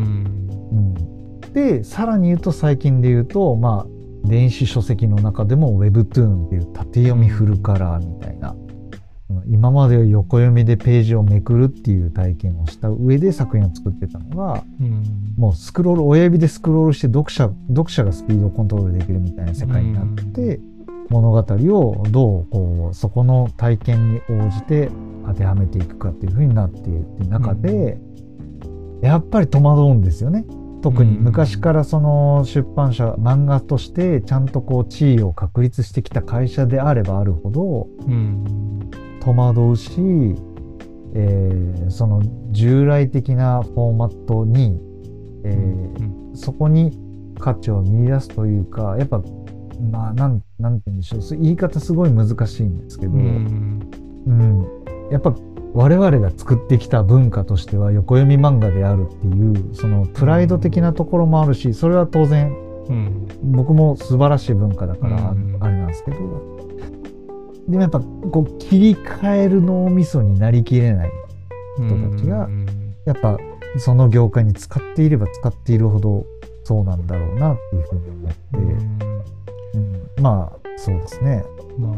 [0.71, 8.55] うん、でさらに言うと最近で言うとまあ電子書籍の中でも Webtoon っていう縦読みフルカラーみたいな、
[9.29, 9.53] うん。
[9.53, 15.35] 今まで横読みでページをめくるっていう体験をした上で作品を作ってたのがうん。
[15.37, 20.59] もうスクロール親指でスクロールして読者読者がスピードをコントロールできるみたいな世界になって、
[21.13, 24.89] 物語をどうこうそこの体験に応じて
[25.25, 27.99] 当てはめていくかっていう風になっているっていう中で、
[29.01, 30.45] やっぱり戸惑うんですよね。
[30.81, 38.43] 特に昔からその出版社漫画としてちゃんとこう地位を確立してきた会社であればあるほどうん。
[39.21, 39.91] 戸惑うし、
[41.13, 42.21] えーその
[42.51, 44.77] 従来的なフォーマットに、
[45.45, 46.97] えーそこに
[47.39, 49.21] 価値を見出すというかやっぱ
[49.91, 51.41] まあなんなんて言うんでしょう。
[51.41, 53.79] 言い方すごい難しいんですけど、ううん。
[54.27, 54.67] ん
[55.11, 55.35] やっぱ
[55.73, 62.55] 我々が作ってきた文化としては横読み漫画であるっていうそのプライド的なところもあるしそれは当然
[62.87, 63.27] うん。
[63.43, 65.33] 僕も素晴らしい文化だからあ
[65.67, 66.17] れなんですけど、
[67.67, 71.11] でもやっぱこう切り替える脳みそになりきれない
[71.77, 72.65] 人たちがうん。
[73.05, 73.37] やっぱ
[73.77, 76.25] その業界に使っていれば使っているほど
[76.63, 78.37] そうなんだろうなっていうふうに思って、
[79.73, 80.23] うん。
[80.23, 81.43] まあそうですね。
[81.77, 81.95] まあ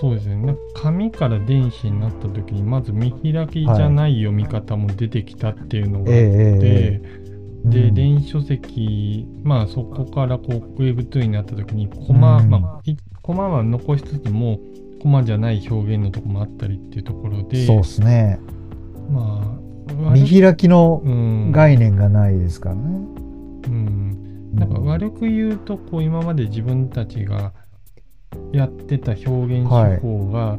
[0.00, 0.56] そうですね。
[0.74, 7.24] 紙から電子になった時にまず見開きじゃない読み方も出てきたっていうのがあって、ええ
[7.64, 7.94] で、うん。
[7.94, 12.50] 電子書籍まあそこからこう Webtoon になった時にコマ、うん。
[12.50, 14.60] まあいコマは残しつつも
[15.02, 18.38] コマじゃない表現のとこもあったりっていうところでそうですね。
[19.10, 21.52] まあ見開きのうん。
[21.52, 22.82] 概念がないですからね。
[23.66, 24.23] うん、
[24.54, 27.52] なんか悪く言うとこう今まで自分たちが
[28.52, 30.58] やってた表現手法が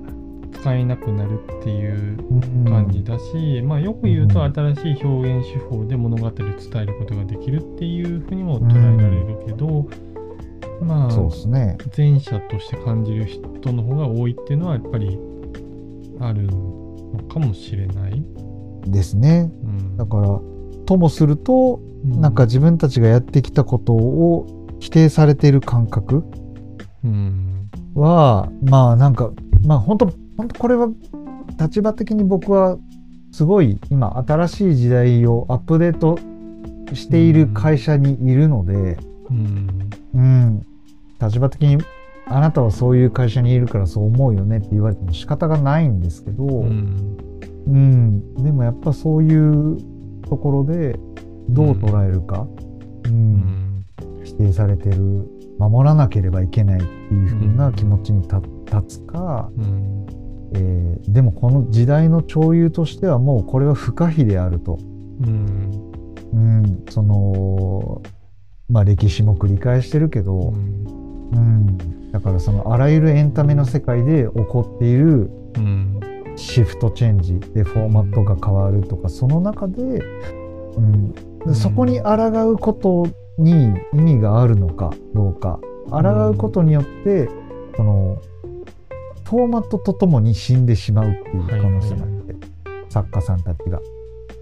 [0.53, 9.87] 使えなくなるっていううん感じだし、まあよく言うとうん新しい表現手法で物語を伝えることができるっていうふうにも捉えられるけど、
[10.81, 11.77] まあそうですね。
[11.95, 15.17] 前者として感じる人の方が多いっていうのはやっぱり
[16.19, 18.23] あるのかもしれない。
[18.87, 19.51] ですね。
[19.63, 20.39] うん、だから、
[20.85, 22.21] ともすると、うん。
[22.21, 24.47] なんか自分たちがやってきたことを
[24.79, 26.23] 否定されている感覚
[27.03, 27.69] うん。
[27.95, 29.31] は、まあなんか、
[29.65, 30.89] まあ本当本当これは
[31.59, 32.77] 立場的に僕は
[33.31, 36.17] すごい今新しい時代をアップデート
[36.93, 38.97] している会社にいるので、
[39.29, 39.89] うん。
[40.13, 40.65] うん、
[41.21, 41.77] 立場的に
[42.27, 48.43] あなたはそういう会社にいるからそう思うよねって言われても仕方がないんですけど、ううんん。
[48.43, 49.77] でもやっぱそういう
[50.25, 50.99] ところで
[51.49, 52.47] どう捉えるか、
[53.05, 53.11] うん。
[53.11, 53.85] うん。
[54.23, 58.35] 否定されてる守らなければいけないっていう風な気持ちに立
[58.65, 60.05] 立つか、うん。
[60.53, 64.79] えーでもこの時代の潮流としてはもうこれは不可避であると、
[65.21, 65.91] うん。
[66.33, 68.01] うん、その
[68.69, 71.05] まあ歴史も繰り返してるけど、うん。
[71.31, 75.94] うん、だからそのあらゆるエンタメの世界で起こっているうん
[76.35, 81.13] シフトチェンジでフォーマットが変わるとかその中で、うん、
[81.45, 87.29] でそこに抗うことに意味があるのかどうか抗うことによって
[87.75, 88.21] その
[89.25, 92.35] フォーマットとともに死んでしまうっていう可能性があって、
[92.89, 93.79] 作家さんたちが。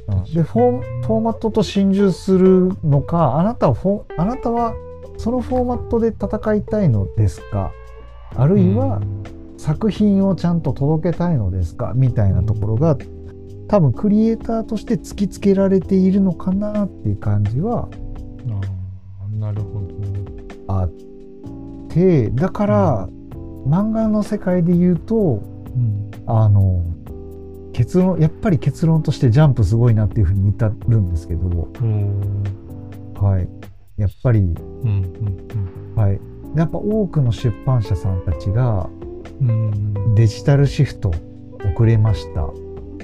[0.10, 0.24] うん。
[0.26, 4.74] でフォーマットと心中するのかあなたはフォあなたは
[5.18, 7.72] そのフォーマットで戦いたいのですか？
[8.36, 9.00] あるいは、
[9.64, 11.94] 作品をちゃんと届けたいのですか？
[11.96, 12.98] みたいなところが
[13.70, 18.62] 多分クリエイターとして突きつけられているのかなっていう感じはあ
[19.24, 19.80] あなるほ
[20.68, 20.74] ど。
[20.74, 20.92] あっ
[21.88, 23.08] てだから、
[23.66, 26.12] 漫画の世界で言うとうん。
[26.26, 26.84] あの
[27.72, 33.22] 結論やっぱり結論としてジャンプすごいなっていうふうに至るんですけど、おー。
[33.22, 33.48] はい、
[33.96, 35.94] やっぱり、うん。
[35.96, 36.20] はい、
[36.56, 38.90] やっぱ多くの出版社さんたちが
[39.42, 41.12] うんうんデジタルシフト
[41.74, 42.48] 遅れました。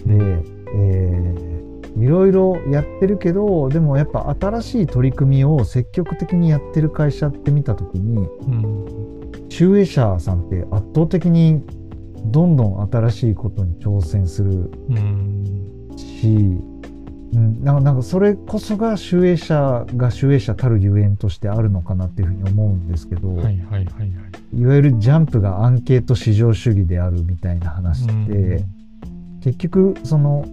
[0.05, 0.43] で、
[0.75, 1.49] えー
[1.97, 11.61] いろいろやってるけどでもやっぱ新しい取り組みを積極的にやってる会社って見た時にうん集英社さんって圧倒的に
[12.25, 16.27] どんどん新しいことに挑戦するうんし、
[17.33, 23.85] うん、なんかなんかそれこそが集英社が集英社たるゆえんとしてあるのかなっていうふうに思うんですけど、はいはいはいはい。
[24.53, 28.63] いわゆるジャンプがアンケート至上主義であるみたいな話って、
[29.41, 30.45] 結局その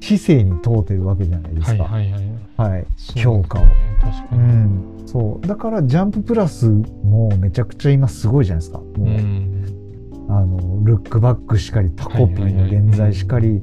[0.00, 1.84] 市政に問うてるわけじゃないですか。
[1.84, 2.22] はいはい
[2.56, 2.86] はい。
[3.16, 3.62] 評価を。
[4.00, 4.42] 確かうに。
[4.42, 8.78] ん、そうだからジャンププラスもめちゃくちゃ今すごいじゃないですか。
[8.78, 13.60] もううんあのルックバックしかりタコピーの現在しかり、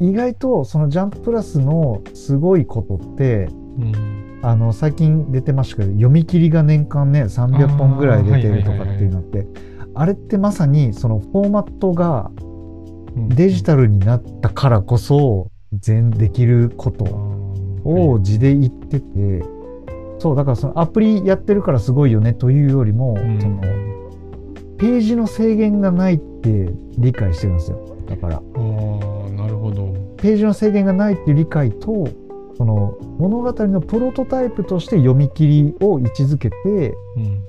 [0.00, 9.46] 意外とそのジャンププラスのすごいことってうんあの最近出てましたけど読み切りが年間ね300本ぐらい出てるとかっていうのって
[9.94, 17.04] あれってまさにそのフォーマットがうんデジタルになったからこそ全できること
[17.84, 19.44] を字で言ってて、
[20.18, 23.40] そうだからそのアプリやってるからすごいよねというよりも、うん。
[23.40, 23.60] その
[24.78, 27.96] ページの制限がないって理解してるんですよ。
[28.08, 28.36] だから。
[28.36, 29.94] ああなるほど。
[30.16, 32.08] ページの制限がないっていう理解と
[32.56, 36.56] その物語のプロトタイプとして読み切りを位置づけて
[37.16, 37.42] うん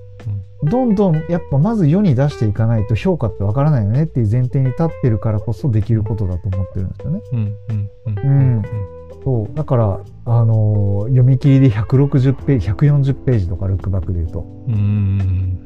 [0.63, 7.21] どんどんやっぱまず世に出していかないと評価ってわからないよねっていう前提に立ってるからこそできることだと思ってるんですよね。
[7.33, 7.39] うん
[7.69, 8.63] うんうんうん。
[9.23, 9.55] そう。
[9.55, 15.59] だから、あのー読み切りで160ページ140ページとかルックバックで言うとうん。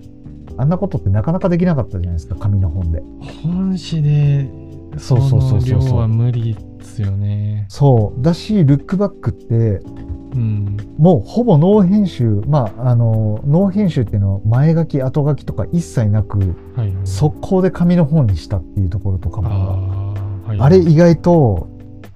[0.58, 3.02] あんなことってなかなかできなかったじゃないですか紙の本で。
[3.44, 4.50] 本誌で
[4.98, 5.98] そうそうそうそうそう。
[6.00, 7.66] は無理ですよね。
[7.70, 8.22] そう。
[8.22, 9.82] だしルックバックって
[10.36, 10.78] うん。
[10.98, 12.42] もうほぼノー編集。
[12.48, 16.94] まああのーノー編集っていうのは前書き後書きとか一切なくはいはい。
[17.06, 21.68] 速攻で紙の本にしたっていうところとかあもーはいあれ意外と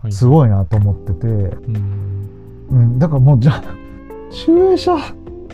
[0.10, 0.28] すい。
[0.28, 2.30] ごいなと思ってて、うん。
[2.70, 3.64] うん、だからもうじゃあ
[4.32, 4.96] 集英社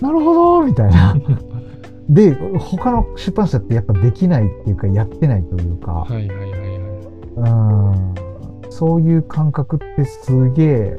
[0.02, 1.16] なるほどみたいな。
[2.10, 6.69] で他の出版社ってやっぱできないっていうかやってないというか、はいはいはいはい。
[7.40, 8.72] うん。
[8.72, 10.98] そういう感覚ってすげえ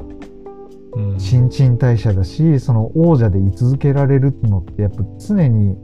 [0.92, 1.20] うん。
[1.20, 5.76] 新陳代謝だしその王者で居続けられるのってやっぱ常に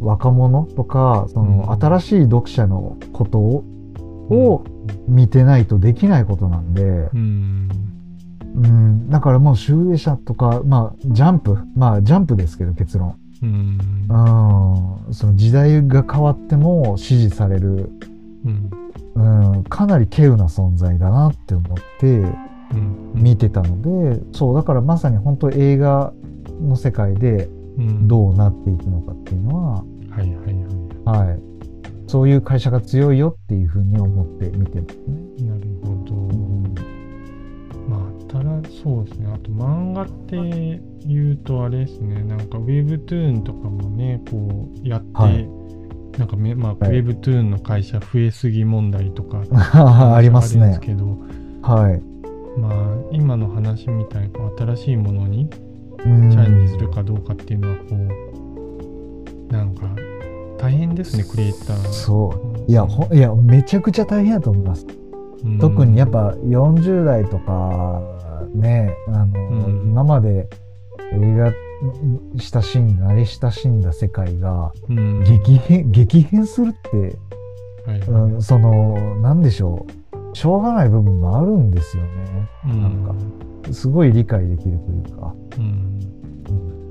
[0.00, 1.80] 若者とかそのうん。
[1.80, 3.64] 新しい読者のことを
[4.30, 4.64] を
[5.08, 7.68] 見てないとできないことなんで、うん。
[8.54, 13.18] うん、だからもう集英社とか、まあ、ジャンプ、まあ、ジャンプですけど、結論。
[13.42, 13.78] うん。
[15.08, 17.90] うん、その時代が変わっても支持される、
[18.44, 18.70] うん
[19.14, 19.22] う
[19.58, 23.12] ん、かなり稀有な存在だなって思ってうん。
[23.14, 23.82] 見てたの
[24.14, 26.14] で、そう、だからまさに本当映画
[26.60, 27.48] の世界で
[27.78, 28.08] うん。
[28.08, 31.40] どうなっていくのかっていうのは、はいはいはいはい、
[32.06, 35.46] そういう会社が強いよっていうふうに思って見てますね。
[35.46, 36.74] なるほど、うん。
[37.88, 39.32] まあただそうですね。
[39.32, 42.22] あと漫画って言うとあれですね。
[42.24, 45.48] なんか Webtoon とかもねこうやって、はい
[46.18, 49.42] なんかめまあ、はい Webtoon の会社増えすぎ問題とか
[50.14, 50.78] ありますね。
[50.80, 51.18] けど
[51.62, 52.02] はい。
[52.60, 52.74] まあ
[53.10, 55.56] 今の話みたいに新しいものにチ
[56.04, 57.82] チャレンジするかどうかっていうのはこ
[59.50, 59.86] うなんか
[60.58, 62.34] 大変ですねクリエイターそ
[62.68, 62.70] う。
[62.70, 64.86] いや、ほいや、めちゃくちゃ大変だと思います。
[65.44, 68.00] うん特にやっぱ40代とか
[68.54, 70.48] ねあの、うん今まで
[71.12, 71.54] 映画に
[72.38, 75.24] 親しんだ慣れ親しんだ世界がうん。
[75.24, 77.18] 激変激変するって、
[77.86, 78.08] はいはい。
[78.08, 80.36] うん、そのなんでしょう。
[80.36, 82.48] しょうがない部分もあるんですよね。
[82.66, 82.82] うん。
[82.82, 83.16] なん
[83.66, 83.72] か。
[83.72, 85.64] すごい理解できるというか、うん。
[85.64, 85.92] うん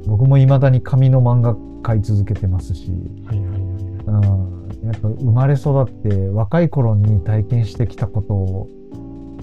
[0.08, 2.92] 僕も未だに紙の漫画買い続けてますし、
[3.26, 8.68] はいはいはいうん、やっぱ生まれ育って若い頃に体験してきたこと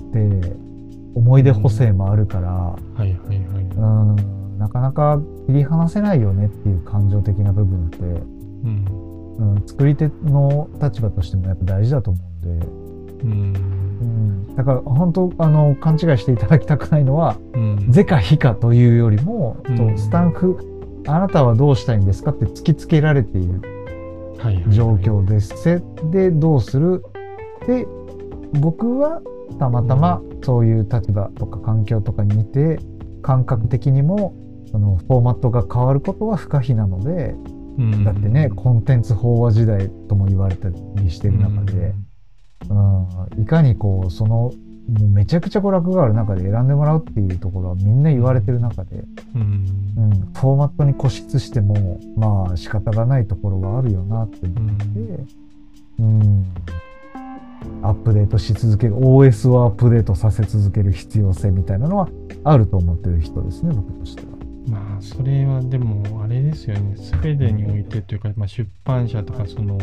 [0.08, 0.52] って
[1.14, 3.16] 思い出補正もあるから、はいはいはい。
[3.28, 9.24] うん、なかなか切り離せないよねっていう感情的な部分って、うん。
[9.38, 12.66] うん、作り手の立場としてもやっぱ大事だと思うんで、
[13.22, 13.30] うん。
[14.00, 14.04] う
[14.52, 17.86] ん、だから本当あの勘違いしていただきたくないのはうん。
[17.90, 19.94] 是か非かというよりも、うん。
[19.94, 23.60] とスタッフあなたはどうしたいんですかって突きつけられている
[24.38, 24.72] はいはいはい。
[24.72, 25.56] 状況です。
[25.62, 25.80] せ
[26.10, 27.04] でどうする？
[27.66, 27.86] で
[28.60, 29.22] 僕は
[29.58, 32.78] たまたまそういう立場とか環境とかにいて
[33.22, 34.34] 感覚的にも
[34.70, 37.34] そのフォーマットが変わることは不可避なので
[37.78, 38.04] うん。
[38.04, 41.94] だってねコンテンツ飽和時代とも言われたりしてる中で、
[42.68, 44.52] うん、いかにこうその
[44.88, 49.04] もうめちゃくちゃ娯楽がある中で選んでもらうっていうところはみんな言われてる中で、
[49.34, 49.42] うん。
[49.96, 55.24] うん、フォーマットに固執してもまあ仕方がないところはあるよなって思って、
[55.98, 56.46] うん、
[57.82, 62.08] アップデートし続ける OS をアップデートさせ続ける必要性みたいなのは
[62.44, 64.37] あると思ってる人ですね僕としては。
[64.68, 66.94] まあそれはでもあれですよね。
[67.22, 69.82] 全てにおいてというか、まあ、出版社とかそのいわ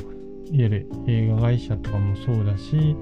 [0.51, 2.95] ゆる映画会社とかもそうだし、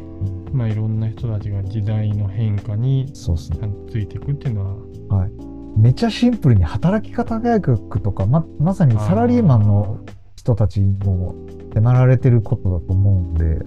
[0.53, 4.65] まあ、いろんな人たちが時代の変化にちゃんとついていくっていうの
[5.09, 5.17] は。
[5.19, 5.31] はい、
[5.77, 9.99] めちゃシンプルに働き方改革とかままさにサラリーマンの
[10.35, 11.35] 人たちも
[11.73, 13.59] 迫られてることだと思うんで、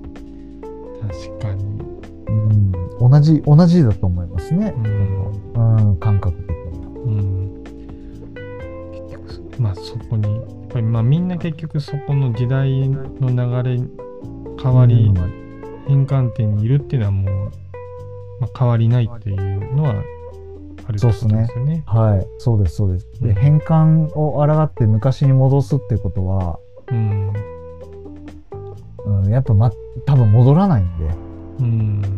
[1.00, 1.64] 確かに、
[2.28, 2.72] うん、
[3.10, 4.74] 同じ同じだと思いますね、
[5.54, 5.88] うん。
[5.88, 6.90] うん、感覚的には。
[7.04, 7.35] うん、
[9.58, 13.80] まあそこにやっぱりまあみんな結局そこの時代の流れ
[14.62, 15.12] 変わり、
[15.86, 17.52] 変換点にいるっていうのはもう、
[18.40, 19.90] まあ、変わりないっていうのは
[20.88, 21.84] あるってことですよね。
[21.86, 23.06] はい、そうです、そうです。
[23.20, 23.34] で、うん。
[23.34, 26.58] 変換を抗って昔に戻すってことは、
[26.90, 27.32] うん。
[29.04, 29.70] うん、やっぱ、ま、
[30.06, 31.04] 多分戻らないんで、
[31.60, 32.15] うん